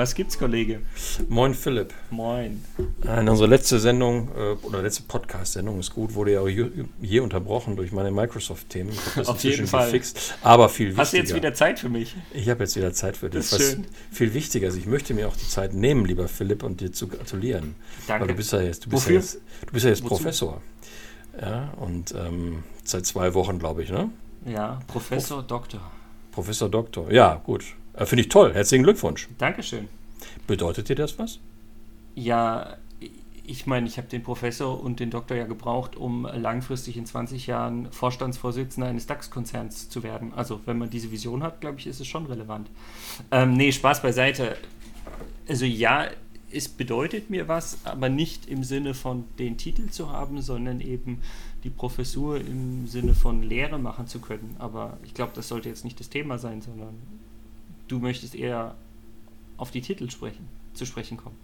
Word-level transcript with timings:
Was 0.00 0.14
gibt's, 0.14 0.38
Kollege? 0.38 0.80
Moin, 1.28 1.52
Philipp. 1.52 1.92
Moin. 2.08 2.64
In 3.02 3.28
unserer 3.28 3.48
letzte 3.48 3.78
Sendung 3.78 4.30
äh, 4.34 4.52
oder 4.66 4.80
letzte 4.80 5.02
Podcast-Sendung 5.02 5.78
ist 5.78 5.92
gut, 5.94 6.14
wurde 6.14 6.32
ja 6.32 6.40
auch 6.40 6.48
hier 7.02 7.22
unterbrochen 7.22 7.76
durch 7.76 7.92
meine 7.92 8.10
Microsoft-Themen. 8.10 8.96
Auf 9.26 9.44
jeden 9.44 9.66
Fall. 9.66 9.90
Gefixt, 9.90 10.38
aber 10.40 10.70
viel 10.70 10.86
wichtiger. 10.86 11.02
Hast 11.02 11.12
du 11.12 11.16
jetzt 11.18 11.34
wieder 11.34 11.52
Zeit 11.52 11.80
für 11.80 11.90
mich? 11.90 12.16
Ich 12.32 12.48
habe 12.48 12.60
jetzt 12.60 12.76
wieder 12.76 12.94
Zeit 12.94 13.18
für 13.18 13.28
dich. 13.28 13.50
Das 13.50 13.60
ist 13.60 13.72
schön. 13.72 13.86
viel 14.10 14.32
wichtiger 14.32 14.68
ist, 14.68 14.76
ich 14.76 14.86
möchte 14.86 15.12
mir 15.12 15.28
auch 15.28 15.36
die 15.36 15.46
Zeit 15.46 15.74
nehmen, 15.74 16.06
lieber 16.06 16.28
Philipp, 16.28 16.62
und 16.62 16.80
dir 16.80 16.92
zu 16.92 17.06
gratulieren. 17.06 17.74
Danke. 18.06 18.22
Weil 18.22 18.28
du 18.28 18.34
bist 18.36 18.54
ja 18.54 18.62
jetzt, 18.62 18.86
du 18.86 18.88
bist 18.88 19.02
Wofür? 19.02 19.16
ja 19.16 19.20
jetzt, 19.20 19.34
du 19.66 19.72
bist 19.74 19.84
ja 19.84 19.90
jetzt 19.90 20.02
Wozu? 20.02 20.14
Professor. 20.14 20.62
Ja, 21.38 21.74
und 21.76 22.14
ähm, 22.16 22.64
seit 22.84 23.04
zwei 23.04 23.34
Wochen, 23.34 23.58
glaube 23.58 23.82
ich, 23.82 23.90
ne? 23.90 24.08
Ja, 24.46 24.80
Professor, 24.86 25.42
Doktor. 25.42 25.82
Professor 26.32 26.70
Doktor. 26.70 27.12
Ja, 27.12 27.34
gut. 27.34 27.64
Äh, 28.00 28.06
Finde 28.06 28.22
ich 28.22 28.28
toll. 28.28 28.54
Herzlichen 28.54 28.82
Glückwunsch. 28.82 29.28
Dankeschön. 29.38 29.88
Bedeutet 30.46 30.88
dir 30.88 30.96
das 30.96 31.18
was? 31.18 31.38
Ja, 32.14 32.76
ich 33.44 33.66
meine, 33.66 33.86
ich 33.86 33.98
habe 33.98 34.08
den 34.08 34.22
Professor 34.22 34.82
und 34.82 35.00
den 35.00 35.10
Doktor 35.10 35.36
ja 35.36 35.46
gebraucht, 35.46 35.96
um 35.96 36.24
langfristig 36.24 36.96
in 36.96 37.04
20 37.04 37.46
Jahren 37.46 37.92
Vorstandsvorsitzender 37.92 38.88
eines 38.88 39.06
DAX-Konzerns 39.06 39.90
zu 39.90 40.02
werden. 40.02 40.32
Also, 40.34 40.60
wenn 40.66 40.78
man 40.78 40.88
diese 40.88 41.10
Vision 41.12 41.42
hat, 41.42 41.60
glaube 41.60 41.78
ich, 41.78 41.86
ist 41.86 42.00
es 42.00 42.06
schon 42.06 42.26
relevant. 42.26 42.70
Ähm, 43.30 43.54
nee, 43.54 43.70
Spaß 43.70 44.02
beiseite. 44.02 44.56
Also, 45.48 45.66
ja, 45.66 46.06
es 46.52 46.68
bedeutet 46.68 47.28
mir 47.28 47.48
was, 47.48 47.78
aber 47.84 48.08
nicht 48.08 48.48
im 48.48 48.64
Sinne 48.64 48.94
von 48.94 49.24
den 49.38 49.56
Titel 49.56 49.90
zu 49.90 50.10
haben, 50.10 50.40
sondern 50.42 50.80
eben 50.80 51.20
die 51.64 51.70
Professur 51.70 52.40
im 52.40 52.86
Sinne 52.86 53.14
von 53.14 53.42
Lehre 53.42 53.78
machen 53.78 54.06
zu 54.06 54.20
können. 54.20 54.56
Aber 54.58 54.96
ich 55.04 55.12
glaube, 55.12 55.32
das 55.34 55.48
sollte 55.48 55.68
jetzt 55.68 55.84
nicht 55.84 56.00
das 56.00 56.08
Thema 56.08 56.38
sein, 56.38 56.62
sondern 56.62 56.94
du 57.90 57.98
möchtest 57.98 58.34
eher 58.34 58.74
auf 59.56 59.70
die 59.70 59.80
Titel 59.80 60.10
sprechen, 60.10 60.48
zu 60.74 60.86
sprechen 60.86 61.16
kommen. 61.16 61.36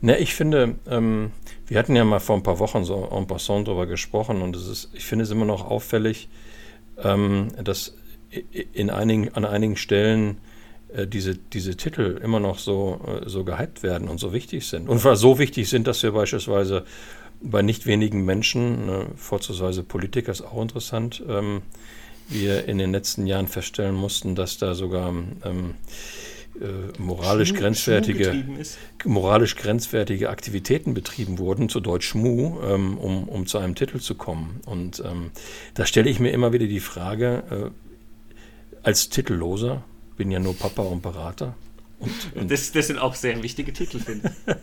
Ne, 0.00 0.18
ich 0.18 0.34
finde, 0.34 0.76
ähm, 0.86 1.30
wir 1.66 1.78
hatten 1.78 1.96
ja 1.96 2.04
mal 2.04 2.20
vor 2.20 2.36
ein 2.36 2.42
paar 2.42 2.58
Wochen 2.58 2.84
so 2.84 3.08
en 3.10 3.26
passant 3.26 3.68
darüber 3.68 3.86
gesprochen 3.86 4.42
und 4.42 4.56
es 4.56 4.66
ist, 4.66 4.90
ich 4.92 5.04
finde 5.04 5.24
es 5.24 5.30
immer 5.30 5.44
noch 5.44 5.64
auffällig, 5.64 6.28
ähm, 6.98 7.48
dass 7.62 7.94
in 8.72 8.90
einigen, 8.90 9.34
an 9.34 9.44
einigen 9.44 9.76
Stellen 9.76 10.38
äh, 10.92 11.06
diese, 11.06 11.36
diese 11.36 11.76
Titel 11.76 12.20
immer 12.22 12.40
noch 12.40 12.58
so, 12.58 13.00
äh, 13.06 13.28
so 13.28 13.44
gehypt 13.44 13.82
werden 13.82 14.08
und 14.08 14.18
so 14.18 14.32
wichtig 14.32 14.66
sind. 14.66 14.88
Und 14.88 15.00
zwar 15.00 15.16
so 15.16 15.38
wichtig 15.38 15.68
sind, 15.68 15.86
dass 15.86 16.02
wir 16.02 16.12
beispielsweise 16.12 16.84
bei 17.40 17.62
nicht 17.62 17.86
wenigen 17.86 18.24
Menschen, 18.24 18.86
ne, 18.86 19.06
vorzugsweise 19.16 19.82
Politiker 19.82 20.32
ist 20.32 20.42
auch 20.42 20.60
interessant, 20.60 21.22
ähm, 21.28 21.62
wir 22.30 22.66
in 22.66 22.78
den 22.78 22.92
letzten 22.92 23.26
Jahren 23.26 23.48
feststellen 23.48 23.94
mussten, 23.94 24.34
dass 24.34 24.58
da 24.58 24.74
sogar 24.74 25.08
ähm, 25.10 25.74
äh, 26.60 26.98
moralisch 26.98 27.50
Schmu- 27.50 27.58
grenzwertige 27.58 28.44
ist. 28.58 28.78
moralisch 29.04 29.56
grenzwertige 29.56 30.30
Aktivitäten 30.30 30.94
betrieben 30.94 31.38
wurden, 31.38 31.68
zu 31.68 31.80
Deutsch 31.80 32.08
Schmu, 32.08 32.60
ähm, 32.62 32.98
um, 32.98 33.28
um 33.28 33.46
zu 33.46 33.58
einem 33.58 33.74
Titel 33.74 33.98
zu 34.00 34.14
kommen. 34.14 34.60
Und 34.66 35.02
ähm, 35.04 35.30
da 35.74 35.86
stelle 35.86 36.10
ich 36.10 36.20
mir 36.20 36.30
immer 36.30 36.52
wieder 36.52 36.66
die 36.66 36.80
Frage, 36.80 37.42
äh, 37.50 37.70
als 38.82 39.08
Titelloser, 39.08 39.82
bin 40.16 40.30
ja 40.30 40.38
nur 40.38 40.56
Papa 40.56 40.82
und 40.82 41.02
Berater 41.02 41.54
und, 42.00 42.50
Das, 42.50 42.72
das 42.72 42.86
sind 42.86 42.98
auch 42.98 43.14
sehr 43.14 43.42
wichtige 43.42 43.72
Titel, 43.72 43.98
finde 43.98 44.32
ich. 44.46 44.54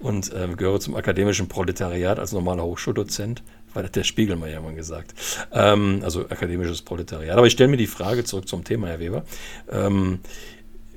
und 0.00 0.30
ähm, 0.34 0.56
gehöre 0.56 0.80
zum 0.80 0.96
akademischen 0.96 1.48
Proletariat 1.48 2.18
als 2.18 2.32
normaler 2.32 2.64
Hochschuldozent, 2.64 3.42
weil 3.72 3.88
der 3.88 4.04
Spiegel 4.04 4.36
mal 4.36 4.50
gesagt. 4.74 5.14
Ähm, 5.52 6.00
also 6.02 6.22
akademisches 6.28 6.82
Proletariat. 6.82 7.36
Aber 7.36 7.46
ich 7.46 7.52
stelle 7.52 7.70
mir 7.70 7.76
die 7.76 7.86
Frage 7.86 8.24
zurück 8.24 8.48
zum 8.48 8.64
Thema, 8.64 8.88
Herr 8.88 8.98
Weber. 8.98 9.24
Ähm, 9.70 10.20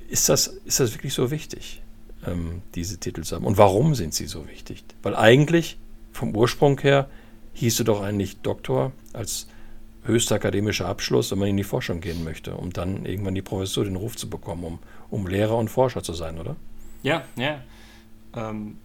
ist, 0.09 0.29
das, 0.29 0.47
ist 0.65 0.79
das 0.79 0.93
wirklich 0.93 1.13
so 1.13 1.31
wichtig, 1.31 1.81
ähm, 2.25 2.61
diese 2.75 2.97
Titel 2.97 3.23
zu 3.23 3.35
haben? 3.35 3.45
Und 3.45 3.57
warum 3.57 3.95
sind 3.95 4.13
sie 4.13 4.25
so 4.25 4.47
wichtig? 4.47 4.83
Weil 5.03 5.15
eigentlich 5.15 5.77
vom 6.11 6.35
Ursprung 6.35 6.79
her 6.81 7.07
hieß 7.53 7.77
du 7.77 7.83
doch 7.83 8.01
eigentlich 8.01 8.37
Doktor 8.37 8.91
als 9.13 9.47
höchster 10.07 10.35
akademischer 10.35 10.87
Abschluss, 10.87 11.31
wenn 11.31 11.39
man 11.39 11.49
in 11.49 11.57
die 11.57 11.63
Forschung 11.63 12.01
gehen 12.01 12.23
möchte, 12.23 12.55
um 12.55 12.71
dann 12.71 13.05
irgendwann 13.05 13.35
die 13.35 13.41
Professur, 13.41 13.83
den 13.83 13.95
Ruf 13.95 14.15
zu 14.15 14.29
bekommen, 14.29 14.63
um, 14.63 14.79
um 15.09 15.27
Lehrer 15.27 15.57
und 15.57 15.69
Forscher 15.69 16.03
zu 16.03 16.13
sein, 16.13 16.39
oder? 16.39 16.55
Ja, 17.03 17.23
ja. 17.35 17.61
Ähm, 18.35 18.77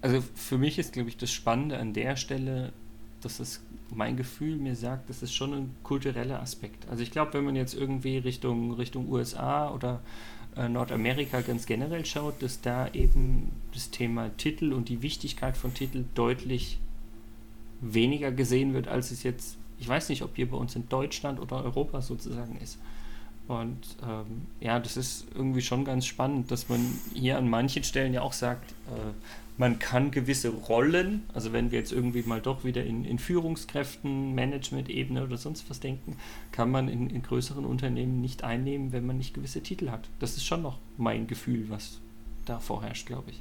also 0.00 0.22
für 0.34 0.58
mich 0.58 0.78
ist, 0.78 0.92
glaube 0.92 1.08
ich, 1.08 1.16
das 1.16 1.30
Spannende 1.32 1.78
an 1.78 1.92
der 1.92 2.16
Stelle, 2.16 2.72
dass 3.20 3.40
es 3.40 3.60
mein 3.90 4.16
Gefühl 4.16 4.56
mir 4.56 4.76
sagt, 4.76 5.08
das 5.10 5.22
ist 5.22 5.34
schon 5.34 5.52
ein 5.54 5.74
kultureller 5.82 6.40
Aspekt. 6.40 6.88
Also 6.88 7.02
ich 7.02 7.10
glaube, 7.10 7.34
wenn 7.34 7.44
man 7.44 7.56
jetzt 7.56 7.74
irgendwie 7.74 8.18
Richtung, 8.18 8.72
Richtung 8.72 9.10
USA 9.10 9.70
oder 9.70 10.00
äh, 10.56 10.68
Nordamerika 10.68 11.40
ganz 11.40 11.66
generell 11.66 12.04
schaut, 12.04 12.42
dass 12.42 12.60
da 12.60 12.88
eben 12.92 13.52
das 13.72 13.90
Thema 13.90 14.30
Titel 14.36 14.72
und 14.72 14.88
die 14.88 15.02
Wichtigkeit 15.02 15.56
von 15.56 15.74
Titel 15.74 16.04
deutlich 16.14 16.78
weniger 17.80 18.32
gesehen 18.32 18.74
wird, 18.74 18.88
als 18.88 19.10
es 19.10 19.22
jetzt, 19.22 19.56
ich 19.78 19.88
weiß 19.88 20.08
nicht, 20.08 20.22
ob 20.22 20.36
hier 20.36 20.50
bei 20.50 20.56
uns 20.56 20.74
in 20.76 20.88
Deutschland 20.88 21.40
oder 21.40 21.64
Europa 21.64 22.00
sozusagen 22.00 22.58
ist. 22.60 22.78
Und 23.48 23.96
ähm, 24.06 24.46
ja, 24.60 24.78
das 24.78 24.98
ist 24.98 25.26
irgendwie 25.34 25.62
schon 25.62 25.84
ganz 25.84 26.04
spannend, 26.04 26.50
dass 26.50 26.68
man 26.68 26.80
hier 27.14 27.38
an 27.38 27.48
manchen 27.48 27.82
Stellen 27.82 28.12
ja 28.12 28.20
auch 28.20 28.34
sagt, 28.34 28.72
äh, 28.88 29.12
man 29.56 29.78
kann 29.78 30.10
gewisse 30.10 30.50
Rollen, 30.50 31.22
also 31.32 31.52
wenn 31.52 31.72
wir 31.72 31.78
jetzt 31.78 31.90
irgendwie 31.90 32.22
mal 32.22 32.40
doch 32.40 32.62
wieder 32.64 32.84
in, 32.84 33.04
in 33.04 33.18
Führungskräften, 33.18 34.34
Management-Ebene 34.34 35.24
oder 35.24 35.38
sonst 35.38 35.68
was 35.70 35.80
denken, 35.80 36.16
kann 36.52 36.70
man 36.70 36.88
in, 36.88 37.08
in 37.10 37.22
größeren 37.22 37.64
Unternehmen 37.64 38.20
nicht 38.20 38.44
einnehmen, 38.44 38.92
wenn 38.92 39.06
man 39.06 39.16
nicht 39.16 39.34
gewisse 39.34 39.62
Titel 39.62 39.90
hat. 39.90 40.08
Das 40.20 40.36
ist 40.36 40.44
schon 40.44 40.62
noch 40.62 40.78
mein 40.96 41.26
Gefühl, 41.26 41.70
was 41.70 42.00
da 42.44 42.60
vorherrscht, 42.60 43.06
glaube 43.06 43.30
ich. 43.30 43.40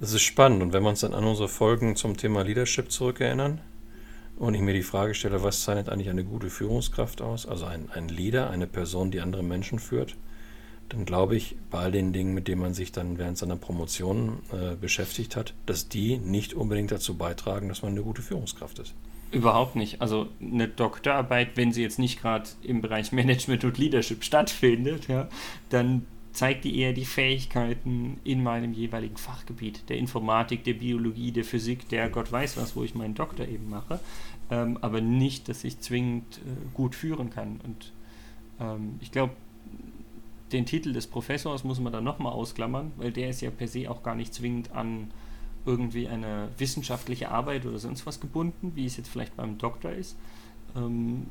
Das 0.00 0.12
ist 0.12 0.22
spannend. 0.22 0.62
Und 0.62 0.72
wenn 0.72 0.82
wir 0.82 0.90
uns 0.90 1.00
dann 1.00 1.14
an 1.14 1.24
unsere 1.24 1.48
Folgen 1.48 1.96
zum 1.96 2.16
Thema 2.16 2.42
Leadership 2.42 2.92
zurückerinnern 2.92 3.60
und 4.36 4.54
ich 4.54 4.60
mir 4.60 4.74
die 4.74 4.82
Frage 4.82 5.14
stelle, 5.14 5.42
was 5.42 5.62
zeichnet 5.62 5.88
eigentlich 5.88 6.10
eine 6.10 6.24
gute 6.24 6.50
Führungskraft 6.50 7.22
aus? 7.22 7.46
Also 7.46 7.66
ein, 7.66 7.88
ein 7.92 8.08
Leader, 8.08 8.50
eine 8.50 8.66
Person, 8.66 9.10
die 9.10 9.20
andere 9.20 9.42
Menschen 9.42 9.78
führt, 9.78 10.16
dann 10.88 11.04
glaube 11.04 11.36
ich, 11.36 11.56
bei 11.70 11.78
all 11.78 11.92
den 11.92 12.12
Dingen, 12.12 12.34
mit 12.34 12.48
denen 12.48 12.60
man 12.60 12.74
sich 12.74 12.92
dann 12.92 13.18
während 13.18 13.38
seiner 13.38 13.56
Promotion 13.56 14.40
äh, 14.52 14.76
beschäftigt 14.76 15.36
hat, 15.36 15.54
dass 15.66 15.88
die 15.88 16.18
nicht 16.18 16.54
unbedingt 16.54 16.90
dazu 16.90 17.16
beitragen, 17.16 17.68
dass 17.68 17.82
man 17.82 17.92
eine 17.92 18.02
gute 18.02 18.22
Führungskraft 18.22 18.78
ist. 18.78 18.94
Überhaupt 19.30 19.74
nicht. 19.74 20.00
Also 20.00 20.28
eine 20.40 20.68
Doktorarbeit, 20.68 21.56
wenn 21.56 21.72
sie 21.72 21.82
jetzt 21.82 21.98
nicht 21.98 22.20
gerade 22.20 22.48
im 22.62 22.80
Bereich 22.80 23.12
Management 23.12 23.64
und 23.64 23.78
Leadership 23.78 24.24
stattfindet, 24.24 25.08
ja, 25.08 25.28
dann 25.70 26.06
zeigt 26.34 26.64
die 26.64 26.78
eher 26.78 26.92
die 26.92 27.04
Fähigkeiten 27.04 28.18
in 28.24 28.42
meinem 28.42 28.74
jeweiligen 28.74 29.16
Fachgebiet, 29.16 29.88
der 29.88 29.98
Informatik, 29.98 30.64
der 30.64 30.74
Biologie, 30.74 31.30
der 31.30 31.44
Physik, 31.44 31.88
der 31.88 32.10
Gott 32.10 32.30
weiß 32.30 32.56
was, 32.56 32.74
wo 32.74 32.82
ich 32.82 32.94
meinen 32.96 33.14
Doktor 33.14 33.46
eben 33.46 33.70
mache, 33.70 34.00
ähm, 34.50 34.76
aber 34.80 35.00
nicht, 35.00 35.48
dass 35.48 35.62
ich 35.62 35.78
zwingend 35.78 36.38
äh, 36.38 36.74
gut 36.74 36.96
führen 36.96 37.30
kann. 37.30 37.60
Und 37.64 37.92
ähm, 38.60 38.96
ich 39.00 39.12
glaube, 39.12 39.32
den 40.50 40.66
Titel 40.66 40.92
des 40.92 41.06
Professors 41.06 41.62
muss 41.62 41.78
man 41.78 41.92
dann 41.92 42.04
nochmal 42.04 42.32
ausklammern, 42.32 42.90
weil 42.96 43.12
der 43.12 43.30
ist 43.30 43.40
ja 43.40 43.50
per 43.50 43.68
se 43.68 43.88
auch 43.88 44.02
gar 44.02 44.16
nicht 44.16 44.34
zwingend 44.34 44.72
an 44.72 45.12
irgendwie 45.64 46.08
eine 46.08 46.48
wissenschaftliche 46.58 47.30
Arbeit 47.30 47.64
oder 47.64 47.78
sonst 47.78 48.06
was 48.06 48.20
gebunden, 48.20 48.72
wie 48.74 48.86
es 48.86 48.96
jetzt 48.96 49.08
vielleicht 49.08 49.36
beim 49.36 49.56
Doktor 49.56 49.92
ist. 49.92 50.16
Ähm, 50.76 51.28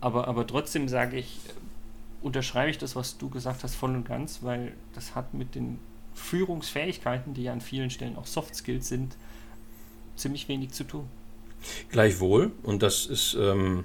aber, 0.00 0.28
aber 0.28 0.46
trotzdem 0.46 0.88
sage 0.88 1.18
ich, 1.18 1.40
unterschreibe 2.24 2.70
ich 2.70 2.78
das, 2.78 2.96
was 2.96 3.18
du 3.18 3.28
gesagt 3.28 3.62
hast, 3.62 3.74
voll 3.76 3.94
und 3.94 4.04
ganz, 4.08 4.40
weil 4.42 4.72
das 4.94 5.14
hat 5.14 5.34
mit 5.34 5.54
den 5.54 5.78
Führungsfähigkeiten, 6.14 7.34
die 7.34 7.44
ja 7.44 7.52
an 7.52 7.60
vielen 7.60 7.90
Stellen 7.90 8.16
auch 8.16 8.26
Soft 8.26 8.54
Skills 8.56 8.88
sind, 8.88 9.16
ziemlich 10.16 10.48
wenig 10.48 10.72
zu 10.72 10.84
tun. 10.84 11.06
Gleichwohl, 11.90 12.52
und 12.62 12.82
das 12.82 13.06
ist, 13.06 13.36
ähm, 13.38 13.84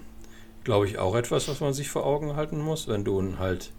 glaube 0.64 0.88
ich, 0.88 0.98
auch 0.98 1.16
etwas, 1.16 1.48
was 1.48 1.60
man 1.60 1.74
sich 1.74 1.90
vor 1.90 2.06
Augen 2.06 2.36
halten 2.36 2.60
muss, 2.60 2.88
wenn 2.88 3.04
du 3.04 3.38
halt 3.38 3.72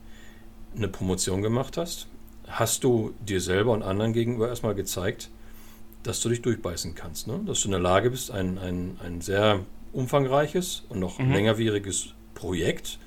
eine 0.77 0.89
Promotion 0.89 1.43
gemacht 1.43 1.77
hast, 1.77 2.07
hast 2.47 2.85
du 2.85 3.13
dir 3.21 3.41
selber 3.41 3.73
und 3.73 3.83
anderen 3.83 4.13
gegenüber 4.13 4.49
erstmal 4.49 4.75
gezeigt, 4.75 5.31
dass 6.03 6.21
du 6.21 6.29
dich 6.29 6.43
durchbeißen 6.43 6.95
kannst. 6.95 7.27
Ne? 7.27 7.41
Dass 7.47 7.61
du 7.61 7.69
in 7.69 7.73
der 7.73 7.81
Lage 7.81 8.11
bist, 8.11 8.31
ein, 8.31 8.59
ein, 8.59 8.97
ein 9.05 9.21
sehr 9.21 9.61
umfangreiches 9.93 10.85
und 10.89 10.99
noch 10.99 11.19
Mhm. 11.19 11.33
längerwieriges 11.33 12.15
Projekt 12.35 12.99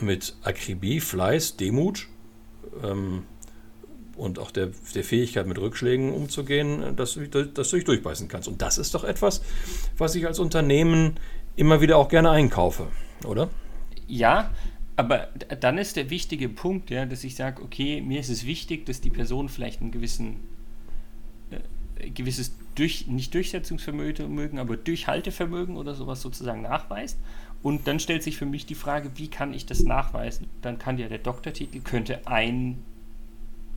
mit 0.00 0.36
Akribie, 0.42 1.00
Fleiß, 1.00 1.56
Demut 1.56 2.08
ähm, 2.82 3.24
und 4.16 4.38
auch 4.38 4.50
der, 4.50 4.70
der 4.94 5.04
Fähigkeit, 5.04 5.46
mit 5.46 5.58
Rückschlägen 5.58 6.12
umzugehen, 6.12 6.96
dass 6.96 7.14
du, 7.14 7.26
dass 7.26 7.70
du 7.70 7.76
dich 7.76 7.84
durchbeißen 7.84 8.28
kannst. 8.28 8.48
Und 8.48 8.62
das 8.62 8.78
ist 8.78 8.94
doch 8.94 9.04
etwas, 9.04 9.42
was 9.98 10.14
ich 10.14 10.26
als 10.26 10.38
Unternehmen 10.38 11.18
immer 11.56 11.80
wieder 11.80 11.96
auch 11.96 12.08
gerne 12.08 12.30
einkaufe, 12.30 12.88
oder? 13.24 13.50
Ja, 14.06 14.50
aber 14.96 15.28
dann 15.60 15.76
ist 15.76 15.96
der 15.96 16.08
wichtige 16.08 16.48
Punkt, 16.48 16.90
ja, 16.90 17.04
dass 17.04 17.24
ich 17.24 17.36
sage, 17.36 17.62
okay, 17.62 18.00
mir 18.00 18.20
ist 18.20 18.30
es 18.30 18.46
wichtig, 18.46 18.86
dass 18.86 19.00
die 19.00 19.10
Person 19.10 19.48
vielleicht 19.48 19.82
einen 19.82 19.90
gewissen, 19.90 20.36
äh, 21.50 22.10
gewisses 22.10 22.56
durch, 22.74 23.06
nicht 23.06 23.34
Durchsetzungsvermögen, 23.34 24.58
aber 24.58 24.76
Durchhaltevermögen 24.76 25.76
oder 25.76 25.94
sowas 25.94 26.22
sozusagen 26.22 26.62
nachweist. 26.62 27.18
Und 27.62 27.86
dann 27.86 27.98
stellt 27.98 28.22
sich 28.22 28.36
für 28.36 28.46
mich 28.46 28.66
die 28.66 28.74
Frage, 28.74 29.10
wie 29.16 29.28
kann 29.28 29.52
ich 29.52 29.66
das 29.66 29.82
nachweisen? 29.82 30.48
Dann 30.62 30.78
kann 30.78 30.98
ja 30.98 31.08
der 31.08 31.18
Doktortitel, 31.18 31.80
könnte 31.80 32.26
ein 32.26 32.84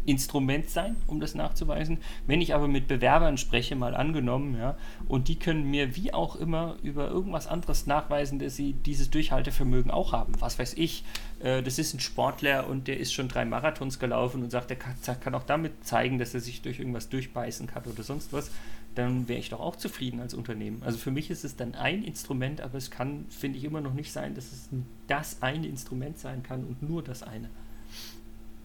Instrument 0.09 0.69
sein, 0.69 0.95
um 1.07 1.19
das 1.19 1.35
nachzuweisen. 1.35 1.99
Wenn 2.25 2.41
ich 2.41 2.55
aber 2.55 2.67
mit 2.67 2.87
Bewerbern 2.87 3.37
spreche, 3.37 3.75
mal 3.75 3.95
angenommen, 3.95 4.57
ja, 4.57 4.75
und 5.07 5.27
die 5.27 5.37
können 5.37 5.69
mir 5.69 5.95
wie 5.95 6.13
auch 6.13 6.35
immer 6.35 6.77
über 6.81 7.09
irgendwas 7.09 7.47
anderes 7.47 7.85
nachweisen, 7.85 8.39
dass 8.39 8.55
sie 8.55 8.73
dieses 8.73 9.09
Durchhaltevermögen 9.09 9.91
auch 9.91 10.11
haben. 10.11 10.33
Was 10.39 10.57
weiß 10.57 10.73
ich, 10.73 11.03
äh, 11.39 11.61
das 11.61 11.77
ist 11.77 11.93
ein 11.93 11.99
Sportler 11.99 12.67
und 12.67 12.87
der 12.87 12.99
ist 12.99 13.13
schon 13.13 13.27
drei 13.27 13.45
Marathons 13.45 13.99
gelaufen 13.99 14.43
und 14.43 14.49
sagt, 14.49 14.71
er 14.71 14.77
kann, 14.77 14.95
kann 15.21 15.35
auch 15.35 15.43
damit 15.43 15.85
zeigen, 15.85 16.17
dass 16.17 16.33
er 16.33 16.39
sich 16.39 16.61
durch 16.61 16.79
irgendwas 16.79 17.09
durchbeißen 17.09 17.67
kann 17.67 17.83
oder 17.83 18.03
sonst 18.03 18.33
was, 18.33 18.51
dann 18.95 19.27
wäre 19.27 19.39
ich 19.39 19.49
doch 19.49 19.59
auch 19.59 19.75
zufrieden 19.75 20.19
als 20.19 20.33
Unternehmen. 20.33 20.81
Also 20.83 20.97
für 20.97 21.11
mich 21.11 21.29
ist 21.29 21.43
es 21.43 21.55
dann 21.55 21.75
ein 21.75 22.03
Instrument, 22.03 22.61
aber 22.61 22.77
es 22.77 22.89
kann, 22.89 23.25
finde 23.29 23.57
ich, 23.59 23.63
immer 23.63 23.81
noch 23.81 23.93
nicht 23.93 24.11
sein, 24.11 24.33
dass 24.33 24.51
es 24.51 24.69
das 25.07 25.41
eine 25.41 25.67
Instrument 25.67 26.17
sein 26.17 26.43
kann 26.43 26.63
und 26.63 26.81
nur 26.81 27.03
das 27.03 27.23
eine. 27.23 27.49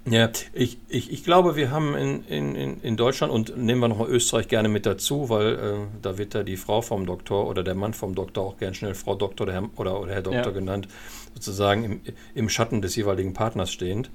Ja, 0.06 0.30
ich, 0.52 0.76
ich, 0.88 1.10
ich 1.10 1.24
glaube, 1.24 1.56
wir 1.56 1.70
haben 1.70 1.94
in, 1.94 2.24
in, 2.26 2.80
in 2.82 2.96
Deutschland 2.96 3.32
und 3.32 3.56
nehmen 3.56 3.80
wir 3.80 3.88
nochmal 3.88 4.10
Österreich 4.10 4.48
gerne 4.48 4.68
mit 4.68 4.84
dazu, 4.84 5.30
weil 5.30 5.54
äh, 5.54 5.74
da 6.02 6.18
wird 6.18 6.34
ja 6.34 6.42
die 6.42 6.58
Frau 6.58 6.82
vom 6.82 7.06
Doktor 7.06 7.46
oder 7.46 7.62
der 7.62 7.74
Mann 7.74 7.94
vom 7.94 8.14
Doktor 8.14 8.44
auch 8.44 8.58
gern 8.58 8.74
schnell 8.74 8.94
Frau 8.94 9.14
Doktor 9.14 9.44
oder 9.44 9.54
Herr, 9.54 9.70
oder, 9.76 10.00
oder 10.00 10.12
Herr 10.12 10.22
Doktor 10.22 10.46
ja. 10.46 10.50
genannt, 10.50 10.88
sozusagen 11.32 11.84
im, 11.84 12.00
im 12.34 12.48
Schatten 12.50 12.82
des 12.82 12.96
jeweiligen 12.96 13.32
Partners 13.32 13.72
stehend. 13.72 14.10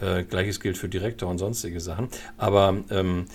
Äh, 0.00 0.22
Gleiches 0.22 0.60
gilt 0.60 0.78
für 0.78 0.88
Direktor 0.88 1.28
und 1.28 1.38
sonstige 1.38 1.80
Sachen. 1.80 2.08
Aber 2.38 2.76
ähm, 2.90 3.26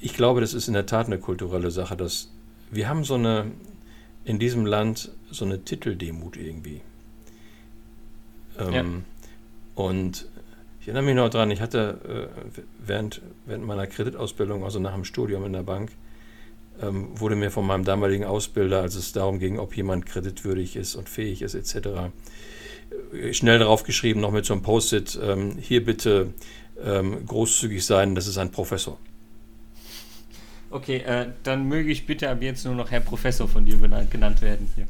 ich 0.00 0.14
glaube, 0.14 0.40
das 0.40 0.54
ist 0.54 0.68
in 0.68 0.74
der 0.74 0.86
Tat 0.86 1.06
eine 1.06 1.18
kulturelle 1.18 1.70
Sache, 1.70 1.94
dass 1.94 2.30
wir 2.70 2.88
haben 2.88 3.04
so 3.04 3.14
eine 3.14 3.50
in 4.24 4.38
diesem 4.38 4.64
Land 4.64 5.12
so 5.30 5.44
eine 5.44 5.62
Titeldemut 5.62 6.38
irgendwie. 6.38 6.80
Ähm, 8.58 8.72
ja. 8.72 8.84
Und 9.74 10.26
ich 10.84 10.88
erinnere 10.88 11.04
mich 11.04 11.14
noch 11.14 11.30
dran, 11.30 11.50
ich 11.50 11.62
hatte 11.62 12.28
äh, 12.54 12.60
während, 12.86 13.22
während 13.46 13.66
meiner 13.66 13.86
Kreditausbildung, 13.86 14.64
also 14.64 14.78
nach 14.80 14.92
dem 14.92 15.06
Studium 15.06 15.46
in 15.46 15.54
der 15.54 15.62
Bank, 15.62 15.90
ähm, 16.82 17.08
wurde 17.18 17.36
mir 17.36 17.50
von 17.50 17.66
meinem 17.66 17.86
damaligen 17.86 18.26
Ausbilder, 18.26 18.82
als 18.82 18.94
es 18.94 19.12
darum 19.12 19.38
ging, 19.38 19.58
ob 19.58 19.74
jemand 19.78 20.04
kreditwürdig 20.04 20.76
ist 20.76 20.94
und 20.94 21.08
fähig 21.08 21.40
ist, 21.40 21.54
etc., 21.54 22.10
äh, 23.14 23.32
schnell 23.32 23.60
darauf 23.60 23.84
geschrieben, 23.84 24.20
noch 24.20 24.30
mit 24.30 24.44
so 24.44 24.52
einem 24.52 24.62
Post-it, 24.62 25.18
ähm, 25.22 25.56
hier 25.58 25.82
bitte 25.82 26.34
ähm, 26.84 27.24
großzügig 27.24 27.82
sein, 27.82 28.14
das 28.14 28.26
ist 28.26 28.36
ein 28.36 28.50
Professor. 28.50 28.98
Okay, 30.70 30.98
äh, 30.98 31.28
dann 31.44 31.66
möge 31.66 31.90
ich 31.90 32.04
bitte 32.04 32.28
ab 32.28 32.42
jetzt 32.42 32.66
nur 32.66 32.74
noch 32.74 32.90
Herr 32.90 33.00
Professor 33.00 33.48
von 33.48 33.64
dir 33.64 33.78
genannt 33.78 34.42
werden. 34.42 34.68
Hier. 34.74 34.86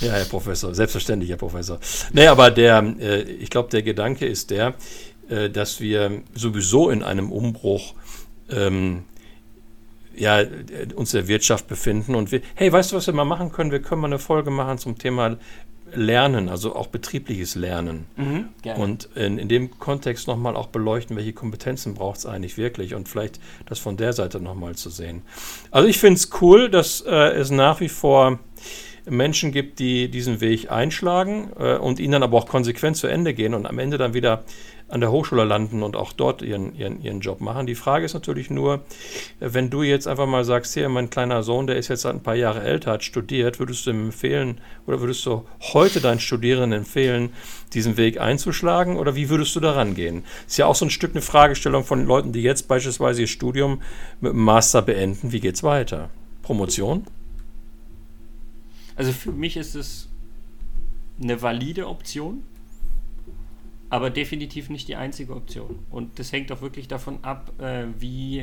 Ja, 0.00 0.12
Herr 0.12 0.26
Professor, 0.26 0.74
selbstverständlich, 0.74 1.30
Herr 1.30 1.38
Professor. 1.38 1.80
Nee, 2.12 2.26
aber 2.26 2.50
der, 2.50 2.82
äh, 3.00 3.22
ich 3.22 3.48
glaube, 3.48 3.70
der 3.70 3.82
Gedanke 3.82 4.26
ist 4.26 4.50
der, 4.50 4.74
äh, 5.28 5.50
dass 5.50 5.80
wir 5.80 6.22
sowieso 6.34 6.90
in 6.90 7.02
einem 7.02 7.30
Umbruch 7.32 7.94
ähm, 8.50 9.04
ja, 10.16 10.42
uns 10.96 11.12
der 11.12 11.28
Wirtschaft 11.28 11.68
befinden 11.68 12.14
und 12.14 12.32
wir, 12.32 12.40
hey, 12.54 12.72
weißt 12.72 12.92
du, 12.92 12.96
was 12.96 13.06
wir 13.06 13.14
mal 13.14 13.24
machen 13.24 13.52
können? 13.52 13.70
Wir 13.70 13.80
können 13.80 14.00
mal 14.00 14.08
eine 14.08 14.18
Folge 14.18 14.50
machen 14.50 14.78
zum 14.78 14.98
Thema 14.98 15.36
Lernen, 15.94 16.48
also 16.48 16.74
auch 16.74 16.88
betriebliches 16.88 17.54
Lernen. 17.54 18.06
Mhm, 18.16 18.48
und 18.76 19.08
in, 19.14 19.38
in, 19.38 19.48
dem 19.48 19.78
Kontext 19.78 20.26
nochmal 20.26 20.56
auch 20.56 20.66
beleuchten, 20.66 21.16
welche 21.16 21.32
Kompetenzen 21.32 21.94
braucht 21.94 22.18
es 22.18 22.26
eigentlich 22.26 22.58
wirklich 22.58 22.94
und 22.94 23.08
vielleicht 23.08 23.40
das 23.66 23.78
von 23.78 23.96
der 23.96 24.12
Seite 24.12 24.40
nochmal 24.40 24.74
zu 24.74 24.90
sehen. 24.90 25.22
Also 25.70 25.88
ich 25.88 25.98
finde 25.98 26.14
es 26.14 26.30
cool, 26.40 26.68
dass 26.68 27.00
äh, 27.00 27.10
es 27.10 27.50
nach 27.50 27.80
wie 27.80 27.88
vor 27.88 28.38
Menschen 29.08 29.52
gibt, 29.52 29.78
die 29.78 30.10
diesen 30.10 30.40
Weg 30.40 30.70
einschlagen 30.70 31.50
äh, 31.58 31.76
und 31.76 32.00
ihn 32.00 32.12
dann 32.12 32.22
aber 32.22 32.36
auch 32.36 32.46
konsequent 32.46 32.96
zu 32.96 33.06
Ende 33.06 33.32
gehen 33.32 33.54
und 33.54 33.66
am 33.66 33.78
Ende 33.78 33.96
dann 33.96 34.12
wieder 34.14 34.44
an 34.88 35.00
der 35.00 35.10
Hochschule 35.10 35.44
landen 35.44 35.82
und 35.82 35.96
auch 35.96 36.12
dort 36.12 36.40
ihren, 36.40 36.74
ihren, 36.74 37.02
ihren 37.02 37.20
Job 37.20 37.40
machen. 37.40 37.66
Die 37.66 37.74
Frage 37.74 38.06
ist 38.06 38.14
natürlich 38.14 38.48
nur, 38.48 38.80
wenn 39.38 39.68
du 39.68 39.82
jetzt 39.82 40.08
einfach 40.08 40.26
mal 40.26 40.44
sagst, 40.44 40.74
hier, 40.74 40.88
mein 40.88 41.10
kleiner 41.10 41.42
Sohn, 41.42 41.66
der 41.66 41.76
ist 41.76 41.88
jetzt 41.88 42.06
ein 42.06 42.22
paar 42.22 42.34
Jahre 42.34 42.62
älter, 42.62 42.92
hat 42.92 43.04
studiert, 43.04 43.58
würdest 43.58 43.86
du 43.86 43.90
ihm 43.90 44.06
empfehlen 44.06 44.60
oder 44.86 45.00
würdest 45.00 45.24
du 45.26 45.44
heute 45.60 46.00
deinen 46.00 46.20
Studierenden 46.20 46.80
empfehlen, 46.80 47.30
diesen 47.74 47.98
Weg 47.98 48.18
einzuschlagen 48.18 48.96
oder 48.96 49.14
wie 49.14 49.28
würdest 49.28 49.54
du 49.56 49.60
daran 49.60 49.94
gehen? 49.94 50.24
Ist 50.46 50.56
ja 50.56 50.66
auch 50.66 50.74
so 50.74 50.86
ein 50.86 50.90
Stück 50.90 51.10
eine 51.10 51.22
Fragestellung 51.22 51.84
von 51.84 52.06
Leuten, 52.06 52.32
die 52.32 52.42
jetzt 52.42 52.66
beispielsweise 52.66 53.22
ihr 53.22 53.26
Studium 53.26 53.82
mit 54.20 54.32
dem 54.32 54.42
Master 54.42 54.80
beenden. 54.80 55.32
Wie 55.32 55.40
geht's 55.40 55.62
weiter? 55.62 56.08
Promotion? 56.42 57.06
Also 58.96 59.12
für 59.12 59.32
mich 59.32 59.56
ist 59.58 59.74
es 59.74 60.08
eine 61.20 61.42
valide 61.42 61.86
Option 61.86 62.42
aber 63.90 64.10
definitiv 64.10 64.68
nicht 64.70 64.88
die 64.88 64.96
einzige 64.96 65.34
Option. 65.34 65.78
Und 65.90 66.18
das 66.18 66.32
hängt 66.32 66.52
auch 66.52 66.60
wirklich 66.60 66.88
davon 66.88 67.18
ab, 67.22 67.52
äh, 67.60 67.86
wie 67.98 68.40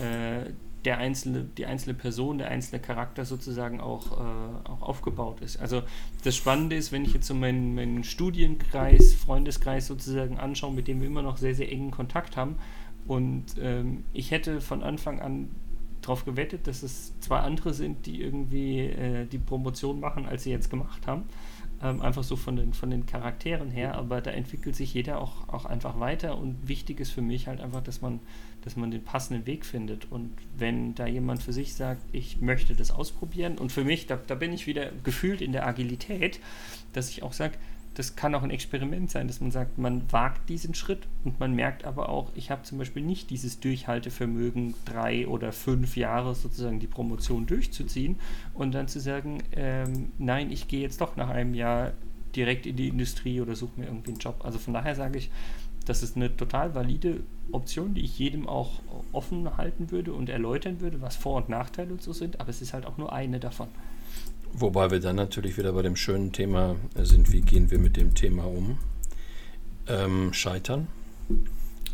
äh, 0.00 0.52
der 0.84 0.98
einzelne, 0.98 1.44
die 1.56 1.66
einzelne 1.66 1.94
Person, 1.94 2.38
der 2.38 2.48
einzelne 2.48 2.80
Charakter 2.80 3.24
sozusagen 3.24 3.80
auch, 3.80 4.12
äh, 4.12 4.68
auch 4.68 4.82
aufgebaut 4.82 5.40
ist. 5.40 5.60
Also 5.60 5.82
das 6.24 6.36
Spannende 6.36 6.76
ist, 6.76 6.92
wenn 6.92 7.04
ich 7.04 7.14
jetzt 7.14 7.26
so 7.26 7.34
meinen, 7.34 7.74
meinen 7.74 8.04
Studienkreis, 8.04 9.14
Freundeskreis 9.14 9.86
sozusagen 9.86 10.38
anschaue, 10.38 10.72
mit 10.72 10.88
dem 10.88 11.00
wir 11.00 11.06
immer 11.06 11.22
noch 11.22 11.36
sehr, 11.36 11.54
sehr 11.54 11.70
engen 11.70 11.90
Kontakt 11.90 12.36
haben. 12.36 12.56
Und 13.06 13.44
ähm, 13.60 14.04
ich 14.12 14.30
hätte 14.30 14.60
von 14.60 14.82
Anfang 14.82 15.20
an 15.20 15.50
darauf 16.02 16.24
gewettet, 16.24 16.66
dass 16.66 16.82
es 16.82 17.18
zwei 17.20 17.38
andere 17.38 17.72
sind, 17.72 18.06
die 18.06 18.20
irgendwie 18.20 18.80
äh, 18.80 19.24
die 19.26 19.38
Promotion 19.38 20.00
machen, 20.00 20.26
als 20.26 20.42
sie 20.42 20.50
jetzt 20.50 20.68
gemacht 20.68 21.06
haben 21.06 21.24
ähm, 21.82 22.00
einfach 22.00 22.22
so 22.22 22.36
von 22.36 22.56
den, 22.56 22.72
von 22.72 22.90
den 22.90 23.06
Charakteren 23.06 23.70
her, 23.70 23.94
aber 23.94 24.20
da 24.20 24.30
entwickelt 24.30 24.76
sich 24.76 24.94
jeder 24.94 25.20
auch, 25.20 25.48
auch 25.48 25.64
einfach 25.64 25.98
weiter 25.98 26.38
und 26.38 26.68
wichtig 26.68 27.00
ist 27.00 27.10
für 27.10 27.22
mich 27.22 27.48
halt 27.48 27.60
einfach, 27.60 27.82
dass 27.82 28.00
man, 28.00 28.20
dass 28.62 28.76
man 28.76 28.90
den 28.90 29.02
passenden 29.02 29.46
Weg 29.46 29.66
findet 29.66 30.10
und 30.10 30.32
wenn 30.56 30.94
da 30.94 31.06
jemand 31.06 31.42
für 31.42 31.52
sich 31.52 31.74
sagt, 31.74 32.02
ich 32.12 32.40
möchte 32.40 32.74
das 32.74 32.90
ausprobieren 32.90 33.58
und 33.58 33.72
für 33.72 33.84
mich, 33.84 34.06
da, 34.06 34.16
da 34.26 34.34
bin 34.34 34.52
ich 34.52 34.66
wieder 34.66 34.90
gefühlt 35.02 35.40
in 35.40 35.52
der 35.52 35.66
Agilität, 35.66 36.40
dass 36.92 37.10
ich 37.10 37.22
auch 37.22 37.32
sage, 37.32 37.54
das 37.94 38.16
kann 38.16 38.34
auch 38.34 38.42
ein 38.42 38.50
Experiment 38.50 39.10
sein, 39.10 39.26
dass 39.26 39.40
man 39.40 39.50
sagt, 39.50 39.76
man 39.76 40.10
wagt 40.10 40.48
diesen 40.48 40.74
Schritt 40.74 41.06
und 41.24 41.38
man 41.40 41.54
merkt 41.54 41.84
aber 41.84 42.08
auch, 42.08 42.30
ich 42.34 42.50
habe 42.50 42.62
zum 42.62 42.78
Beispiel 42.78 43.02
nicht 43.02 43.30
dieses 43.30 43.60
Durchhaltevermögen, 43.60 44.74
drei 44.84 45.26
oder 45.26 45.52
fünf 45.52 45.96
Jahre 45.96 46.34
sozusagen 46.34 46.80
die 46.80 46.86
Promotion 46.86 47.46
durchzuziehen 47.46 48.16
und 48.54 48.72
dann 48.72 48.88
zu 48.88 48.98
sagen, 48.98 49.42
ähm, 49.52 50.12
nein, 50.18 50.50
ich 50.50 50.68
gehe 50.68 50.80
jetzt 50.80 51.00
doch 51.00 51.16
nach 51.16 51.28
einem 51.28 51.54
Jahr 51.54 51.92
direkt 52.34 52.66
in 52.66 52.76
die 52.76 52.88
Industrie 52.88 53.40
oder 53.40 53.54
suche 53.54 53.78
mir 53.78 53.86
irgendwie 53.86 54.12
einen 54.12 54.20
Job. 54.20 54.40
Also 54.42 54.58
von 54.58 54.72
daher 54.72 54.94
sage 54.94 55.18
ich, 55.18 55.30
das 55.84 56.02
ist 56.02 56.16
eine 56.16 56.34
total 56.34 56.74
valide 56.74 57.20
Option, 57.50 57.94
die 57.94 58.02
ich 58.02 58.18
jedem 58.18 58.48
auch 58.48 58.80
offen 59.12 59.56
halten 59.56 59.90
würde 59.90 60.12
und 60.12 60.28
erläutern 60.30 60.80
würde, 60.80 61.02
was 61.02 61.16
Vor- 61.16 61.36
und 61.36 61.48
Nachteile 61.48 61.92
und 61.92 62.02
so 62.02 62.12
sind, 62.12 62.40
aber 62.40 62.50
es 62.50 62.62
ist 62.62 62.72
halt 62.72 62.86
auch 62.86 62.96
nur 62.96 63.12
eine 63.12 63.40
davon. 63.40 63.68
Wobei 64.54 64.90
wir 64.90 65.00
dann 65.00 65.16
natürlich 65.16 65.56
wieder 65.56 65.72
bei 65.72 65.82
dem 65.82 65.96
schönen 65.96 66.32
Thema 66.32 66.76
sind, 66.94 67.32
wie 67.32 67.40
gehen 67.40 67.70
wir 67.70 67.78
mit 67.78 67.96
dem 67.96 68.14
Thema 68.14 68.44
um? 68.44 68.78
Ähm, 69.88 70.32
scheitern. 70.32 70.88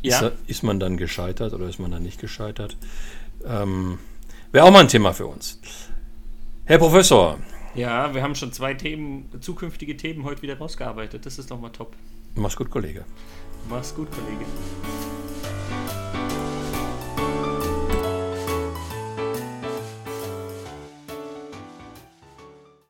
Ja. 0.02 0.20
Ist, 0.20 0.32
ist, 0.46 0.62
man 0.62 0.80
dann 0.80 0.96
gescheitert 0.96 1.52
oder 1.52 1.68
ist 1.68 1.78
man 1.78 1.90
dann 1.90 2.02
nicht 2.02 2.20
gescheitert? 2.20 2.76
Ähm, 3.44 3.98
Wäre 4.52 4.64
auch 4.64 4.70
mal 4.70 4.80
ein 4.80 4.88
Thema 4.88 5.12
für 5.12 5.26
uns. 5.26 5.58
Herr 6.64 6.78
Professor. 6.78 7.38
Ja, 7.74 8.14
wir 8.14 8.22
haben 8.22 8.34
schon 8.34 8.52
zwei 8.52 8.74
Themen, 8.74 9.30
zukünftige 9.40 9.96
Themen 9.96 10.24
heute 10.24 10.42
wieder 10.42 10.58
rausgearbeitet. 10.58 11.26
Das 11.26 11.38
ist 11.38 11.50
doch 11.50 11.60
mal 11.60 11.70
top. 11.70 11.94
Mach's 12.34 12.56
gut, 12.56 12.70
Kollege. 12.70 13.04
Mach's 13.68 13.94
gut, 13.94 14.08
Kollege. 14.10 14.44